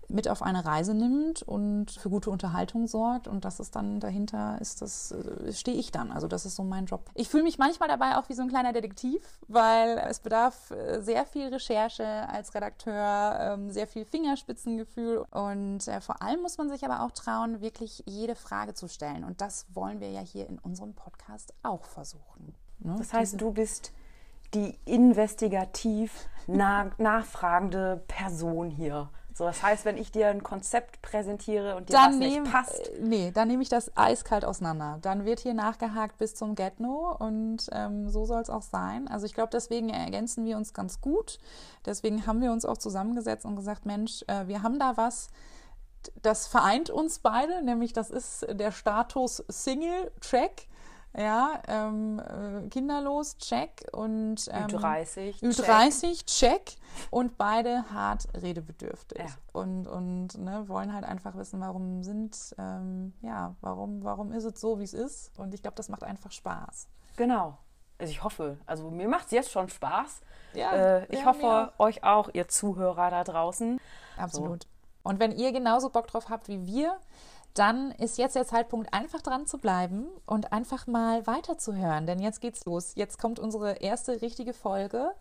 mit 0.09 0.27
auf 0.29 0.43
eine 0.43 0.65
Reise 0.65 0.95
nimmt 0.95 1.43
und 1.43 1.91
für 1.91 2.09
gute 2.09 2.31
Unterhaltung 2.31 2.87
sorgt. 2.87 3.29
Und 3.29 3.45
das 3.45 3.61
ist 3.61 3.77
dann 3.77 4.01
dahinter, 4.01 4.59
ist 4.61 4.81
das, 4.81 5.13
äh, 5.13 5.53
stehe 5.53 5.77
ich 5.77 5.93
dann. 5.93 6.11
Also 6.11 6.27
das 6.29 6.47
ist 6.47 6.57
so 6.57 6.65
mein 6.65 6.87
Job. 6.87 7.11
Ich 7.15 7.29
fühle 7.29 7.43
mich 7.43 7.59
manchmal 7.59 7.89
dabei 7.89 8.17
auch 8.17 8.29
wie 8.29 8.35
so 8.35 8.43
ein 8.43 8.49
kleiner 8.49 8.73
Detektiv, 8.73 9.23
weil 9.49 9.99
es 9.99 10.21
bedarf 10.21 10.71
äh, 10.71 11.03
sehr 11.03 11.27
viel 11.27 11.49
Recherche 11.49 12.07
als 12.29 12.55
Redakteur, 12.55 13.39
ähm, 13.41 13.71
sehr 13.71 13.87
viel 13.87 14.05
Fingerspitzengefühl. 14.05 15.25
Und 15.31 15.87
äh, 15.87 16.01
vor 16.01 16.23
allem 16.23 16.41
muss 16.41 16.59
man 16.59 16.71
sich 16.71 16.85
aber 16.85 17.03
auch 17.03 17.13
trauen, 17.13 17.61
wirklich 17.61 18.03
jede 18.07 18.35
Frage 18.35 18.75
zu 18.75 18.89
stellen. 18.89 19.25
Und 19.25 19.41
das 19.41 19.67
wollen 19.75 20.01
wir 20.01 20.11
ja 20.11 20.21
hier 20.21 20.49
in 20.49 20.59
unserem 20.59 20.95
Podcast 20.95 21.53
auch 21.63 21.85
versuchen. 21.85 22.55
Ne? 22.79 22.95
Das 22.99 23.13
heißt, 23.13 23.41
du 23.41 23.53
bist 23.53 23.93
die 24.55 24.79
investigativ 24.85 26.29
nachfragende 26.47 28.03
Person 28.09 28.71
hier. 28.71 29.11
So, 29.39 29.45
das 29.45 29.63
heißt, 29.63 29.85
wenn 29.85 29.97
ich 29.97 30.11
dir 30.11 30.29
ein 30.29 30.43
Konzept 30.43 31.01
präsentiere 31.01 31.77
und 31.77 31.89
dir 31.89 31.93
dann 31.93 32.19
das 32.19 32.19
nehm, 32.19 32.43
nicht 32.43 32.53
passt. 32.53 32.89
Äh, 32.89 33.01
nee, 33.03 33.31
dann 33.31 33.47
nehme 33.47 33.63
ich 33.63 33.69
das 33.69 33.97
eiskalt 33.97 34.45
auseinander. 34.45 34.99
Dann 35.01 35.25
wird 35.25 35.39
hier 35.39 35.55
nachgehakt 35.55 36.19
bis 36.19 36.35
zum 36.35 36.57
Get-No 36.57 37.15
und 37.17 37.69
ähm, 37.71 38.09
so 38.09 38.25
soll 38.25 38.43
es 38.43 38.51
auch 38.51 38.63
sein. 38.63 39.07
Also 39.07 39.27
ich 39.27 39.35
glaube, 39.35 39.51
deswegen 39.53 39.91
ergänzen 39.91 40.45
wir 40.45 40.57
uns 40.57 40.75
ganz 40.75 41.01
gut. 41.01 41.39
Deswegen 41.87 42.27
haben 42.27 42.41
wir 42.41 42.51
uns 42.51 42.65
auch 42.65 42.79
zusammengesetzt 42.79 43.45
und 43.45 43.55
gesagt, 43.55 43.87
Mensch, 43.87 44.25
äh, 44.27 44.49
wir 44.49 44.65
haben 44.65 44.81
da 44.81 44.97
was, 44.97 45.29
das 46.23 46.49
vereint 46.49 46.91
uns 46.91 47.21
beide, 47.21 47.63
nämlich 47.63 47.93
das 47.93 48.11
ist 48.11 48.45
der 48.51 48.73
Status 48.73 49.45
Single-Track. 49.49 50.67
Ja, 51.17 51.63
ähm, 51.67 52.21
äh, 52.21 52.69
kinderlos, 52.69 53.39
check. 53.39 53.87
Und 53.93 54.49
ähm, 54.53 54.67
Ü30, 54.67 55.43
Ü30, 55.43 56.25
check. 56.25 56.27
check. 56.27 56.77
Und 57.11 57.39
beide 57.39 57.91
hart 57.91 58.29
redebedürftig. 58.35 59.19
Ja. 59.19 59.27
Und, 59.53 59.87
und 59.87 60.39
ne, 60.39 60.69
wollen 60.69 60.93
halt 60.93 61.05
einfach 61.05 61.35
wissen, 61.37 61.61
warum 61.61 62.03
sind, 62.03 62.55
ähm, 62.59 63.15
ja, 63.23 63.55
warum, 63.61 64.05
warum 64.05 64.33
ist 64.33 64.45
es 64.45 64.61
so, 64.61 64.79
wie 64.79 64.85
es 64.85 64.95
ist. 64.95 65.37
Und 65.39 65.55
ich 65.55 65.63
glaube, 65.63 65.77
das 65.77 65.89
macht 65.89 66.05
einfach 66.05 66.31
Spaß. 66.31 66.89
Genau. 67.17 67.59
Also 67.99 68.13
ich 68.13 68.23
hoffe, 68.23 68.59
also 68.67 68.91
mir 68.91 69.09
macht 69.09 69.27
es 69.27 69.33
jetzt 69.33 69.51
schon 69.51 69.69
Spaß. 69.69 70.21
Ja, 70.55 70.73
äh, 70.73 71.07
ich 71.07 71.21
ja, 71.21 71.27
hoffe, 71.27 71.73
auch. 71.77 71.85
euch 71.85 72.05
auch, 72.05 72.29
ihr 72.33 72.49
Zuhörer 72.49 73.11
da 73.11 73.25
draußen. 73.25 73.81
Absolut. 74.17 74.65
So. 74.65 74.69
Und 75.03 75.21
wenn 75.21 75.33
ihr 75.33 75.53
genauso 75.53 75.91
Bock 75.91 76.07
drauf 76.07 76.29
habt 76.29 76.49
wie 76.49 76.67
wir, 76.67 76.99
dann 77.59 77.91
ist 77.93 78.19
jetzt 78.19 78.37
der 78.37 78.47
Zeitpunkt, 78.47 78.93
einfach 78.95 79.23
dran 79.23 79.47
zu 79.47 79.59
bleiben 79.59 80.07
und 80.27 80.53
einfach 80.53 80.87
mal 80.87 81.27
weiterzuhören. 81.27 82.07
Denn 82.07 82.21
jetzt 82.21 82.41
geht's 82.41 82.65
los. 82.65 82.93
Jetzt 82.95 83.19
kommt 83.19 83.39
unsere 83.39 83.79
erste 83.79 84.23
richtige 84.23 84.53
Folge. 84.53 85.13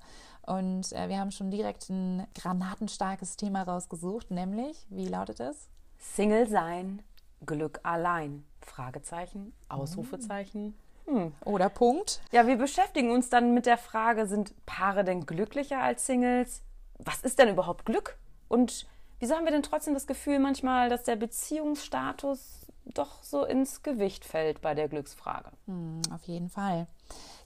Und 0.46 0.94
äh, 0.94 1.10
wir 1.10 1.20
haben 1.20 1.32
schon 1.32 1.51
direkt 1.51 1.89
ein 1.89 2.25
granatenstarkes 2.36 3.36
Thema 3.36 3.63
rausgesucht, 3.63 4.32
nämlich, 4.32 4.86
wie 4.89 5.08
lautet 5.08 5.41
es? 5.41 5.70
Single 5.98 6.48
sein, 6.48 7.01
Glück 7.46 7.79
allein. 7.84 8.46
Fragezeichen, 8.62 9.53
Ausrufezeichen. 9.67 10.77
Hm. 11.06 11.34
Oder 11.46 11.70
Punkt. 11.70 12.22
Ja, 12.32 12.48
wir 12.48 12.58
beschäftigen 12.58 13.12
uns 13.12 13.29
dann 13.29 13.53
mit 13.53 13.65
der 13.65 13.77
Frage, 13.77 14.27
sind 14.27 14.53
Paare 14.65 15.03
denn 15.03 15.25
glücklicher 15.25 15.79
als 15.79 16.06
Singles? 16.06 16.62
Was 17.00 17.22
ist 17.22 17.39
denn 17.39 17.50
überhaupt 17.50 17.86
Glück? 17.86 18.17
Und 18.48 18.88
Wieso 19.20 19.36
haben 19.36 19.46
wir 19.46 19.52
denn 19.52 19.64
trotzdem 19.64 19.94
das 19.94 20.08
Gefühl 20.08 20.40
manchmal, 20.40 20.90
dass 20.90 21.04
der 21.04 21.16
Beziehungsstatus 21.16 22.68
doch 22.86 23.24
so 23.24 23.44
ins 23.44 23.84
Gewicht 23.84 24.26
fällt 24.26 24.62
bei 24.62 24.74
der 24.76 24.88
Glücksfrage? 24.88 25.52
Hm, 25.66 26.02
auf 26.14 26.24
jeden 26.24 26.50
Fall. 26.50 26.88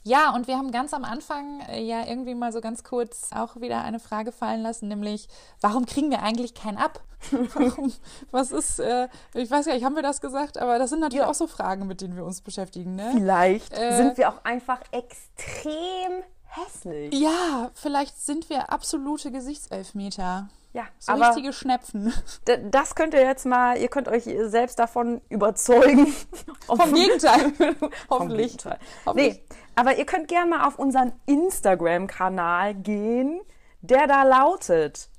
Ja, 0.04 0.34
und 0.34 0.48
wir 0.48 0.58
haben 0.58 0.72
ganz 0.72 0.94
am 0.94 1.04
Anfang 1.04 1.62
äh, 1.62 1.82
ja 1.82 2.08
irgendwie 2.08 2.34
mal 2.34 2.52
so 2.52 2.60
ganz 2.60 2.84
kurz 2.84 3.30
auch 3.34 3.62
wieder 3.62 3.84
eine 3.84 4.00
Frage 4.00 4.32
fallen 4.32 4.62
lassen, 4.62 4.88
nämlich, 4.88 5.28
warum 5.62 5.86
kriegen 5.86 6.10
wir 6.10 6.24
eigentlich 6.24 6.56
keinen 6.56 6.78
ab? 6.78 7.02
warum, 7.54 7.94
was 8.32 8.52
ist, 8.52 8.80
äh, 8.80 9.08
ich 9.36 9.52
weiß 9.52 9.68
gar 9.68 9.76
nicht, 9.76 9.86
haben 9.86 9.96
wir 9.96 10.02
das 10.02 10.22
gesagt, 10.22 10.58
aber 10.58 10.80
das 10.80 10.90
sind 10.90 11.02
natürlich 11.02 11.24
ja. 11.24 11.30
auch 11.30 11.36
so 11.36 11.46
Fragen, 11.46 11.86
mit 11.86 12.02
denen 12.02 12.16
wir 12.16 12.26
uns 12.26 12.42
beschäftigen. 12.42 12.96
Ne? 12.96 13.12
Vielleicht 13.14 13.78
äh, 13.78 13.96
sind 13.96 14.18
wir 14.18 14.30
auch 14.30 14.44
einfach 14.44 14.82
extrem 14.92 16.24
hässlich. 16.52 17.14
Ja, 17.14 17.72
vielleicht 17.74 18.20
sind 18.20 18.50
wir 18.50 18.72
absolute 18.72 19.32
Gesichtselfmeter. 19.32 20.50
Ja, 20.74 20.84
so 21.00 21.12
aber 21.12 21.30
richtige 21.30 21.54
Schnepfen. 21.54 22.14
Das 22.72 22.96
könnt 22.96 23.14
ihr 23.14 23.24
jetzt 23.24 23.46
mal, 23.46 23.78
ihr 23.78 23.90
könnt 23.90 24.08
euch 24.08 24.24
selbst 24.24 24.80
davon 24.80 25.22
überzeugen. 25.30 26.08
Vom 26.66 26.94
Gegenteil. 26.94 27.54
Hoffentlich. 28.10 28.58
Gegenteil. 28.58 28.80
Hoffentlich. 29.06 29.34
Nee, 29.36 29.44
aber 29.76 29.98
ihr 29.98 30.06
könnt 30.06 30.28
gerne 30.28 30.50
mal 30.50 30.68
auf 30.68 30.80
unseren 30.80 31.14
Instagram-Kanal 31.26 32.76
gehen, 32.76 33.42
der 33.82 34.08
da 34.08 34.24
lautet 34.24 35.10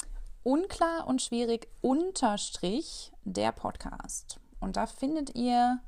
Unklar 0.43 1.07
und 1.07 1.23
schwierig 1.23 1.69
unterstrich 1.83 3.13
der 3.25 3.53
Podcast. 3.53 4.41
Und 4.59 4.77
da 4.77 4.87
findet 4.87 5.35
ihr 5.35 5.79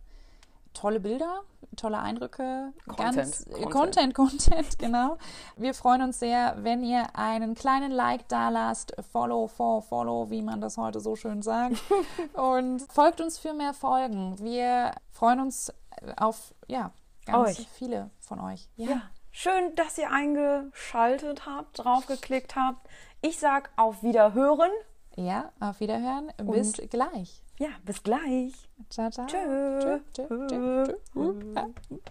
tolle 0.74 1.00
Bilder, 1.00 1.42
tolle 1.76 1.98
Eindrücke, 1.98 2.72
Content, 2.86 3.16
ganz 3.16 3.44
Content. 3.46 3.70
Content, 3.72 4.14
Content, 4.14 4.78
genau. 4.78 5.18
Wir 5.56 5.74
freuen 5.74 6.02
uns 6.02 6.18
sehr, 6.18 6.56
wenn 6.62 6.82
ihr 6.82 7.16
einen 7.16 7.54
kleinen 7.54 7.90
Like 7.90 8.28
da 8.28 8.50
lasst, 8.50 8.94
Follow, 9.12 9.46
for 9.46 9.82
Follow, 9.82 10.30
wie 10.30 10.42
man 10.42 10.60
das 10.60 10.76
heute 10.76 11.00
so 11.00 11.16
schön 11.16 11.42
sagt, 11.42 11.76
und 12.34 12.80
folgt 12.92 13.20
uns 13.20 13.38
für 13.38 13.54
mehr 13.54 13.72
Folgen. 13.72 14.38
Wir 14.40 14.92
freuen 15.10 15.40
uns 15.40 15.72
auf 16.16 16.54
ja 16.68 16.92
ganz 17.24 17.58
Euch. 17.58 17.68
viele 17.68 18.10
von 18.20 18.40
euch. 18.40 18.68
Ja. 18.76 19.02
Schön, 19.30 19.74
dass 19.74 19.98
ihr 19.98 20.12
eingeschaltet 20.12 21.46
habt, 21.46 21.78
draufgeklickt 21.78 22.54
habt. 22.54 22.88
Ich 23.20 23.38
sag 23.38 23.70
auf 23.76 24.02
Wiederhören. 24.02 24.70
Ja, 25.16 25.50
auf 25.58 25.80
Wiederhören. 25.80 26.32
Bis 26.38 26.74
gleich. 26.90 27.43
Ja, 27.58 27.68
bis 27.84 28.02
gleich. 28.02 28.68
Ciao, 28.90 29.10
ciao. 29.10 29.26
Tschö. 29.26 30.00
Tschö, 30.12 30.26
tschö, 30.48 30.86
tschö, 31.08 31.64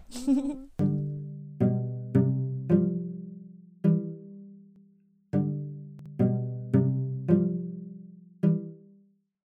tschö. 0.09 0.92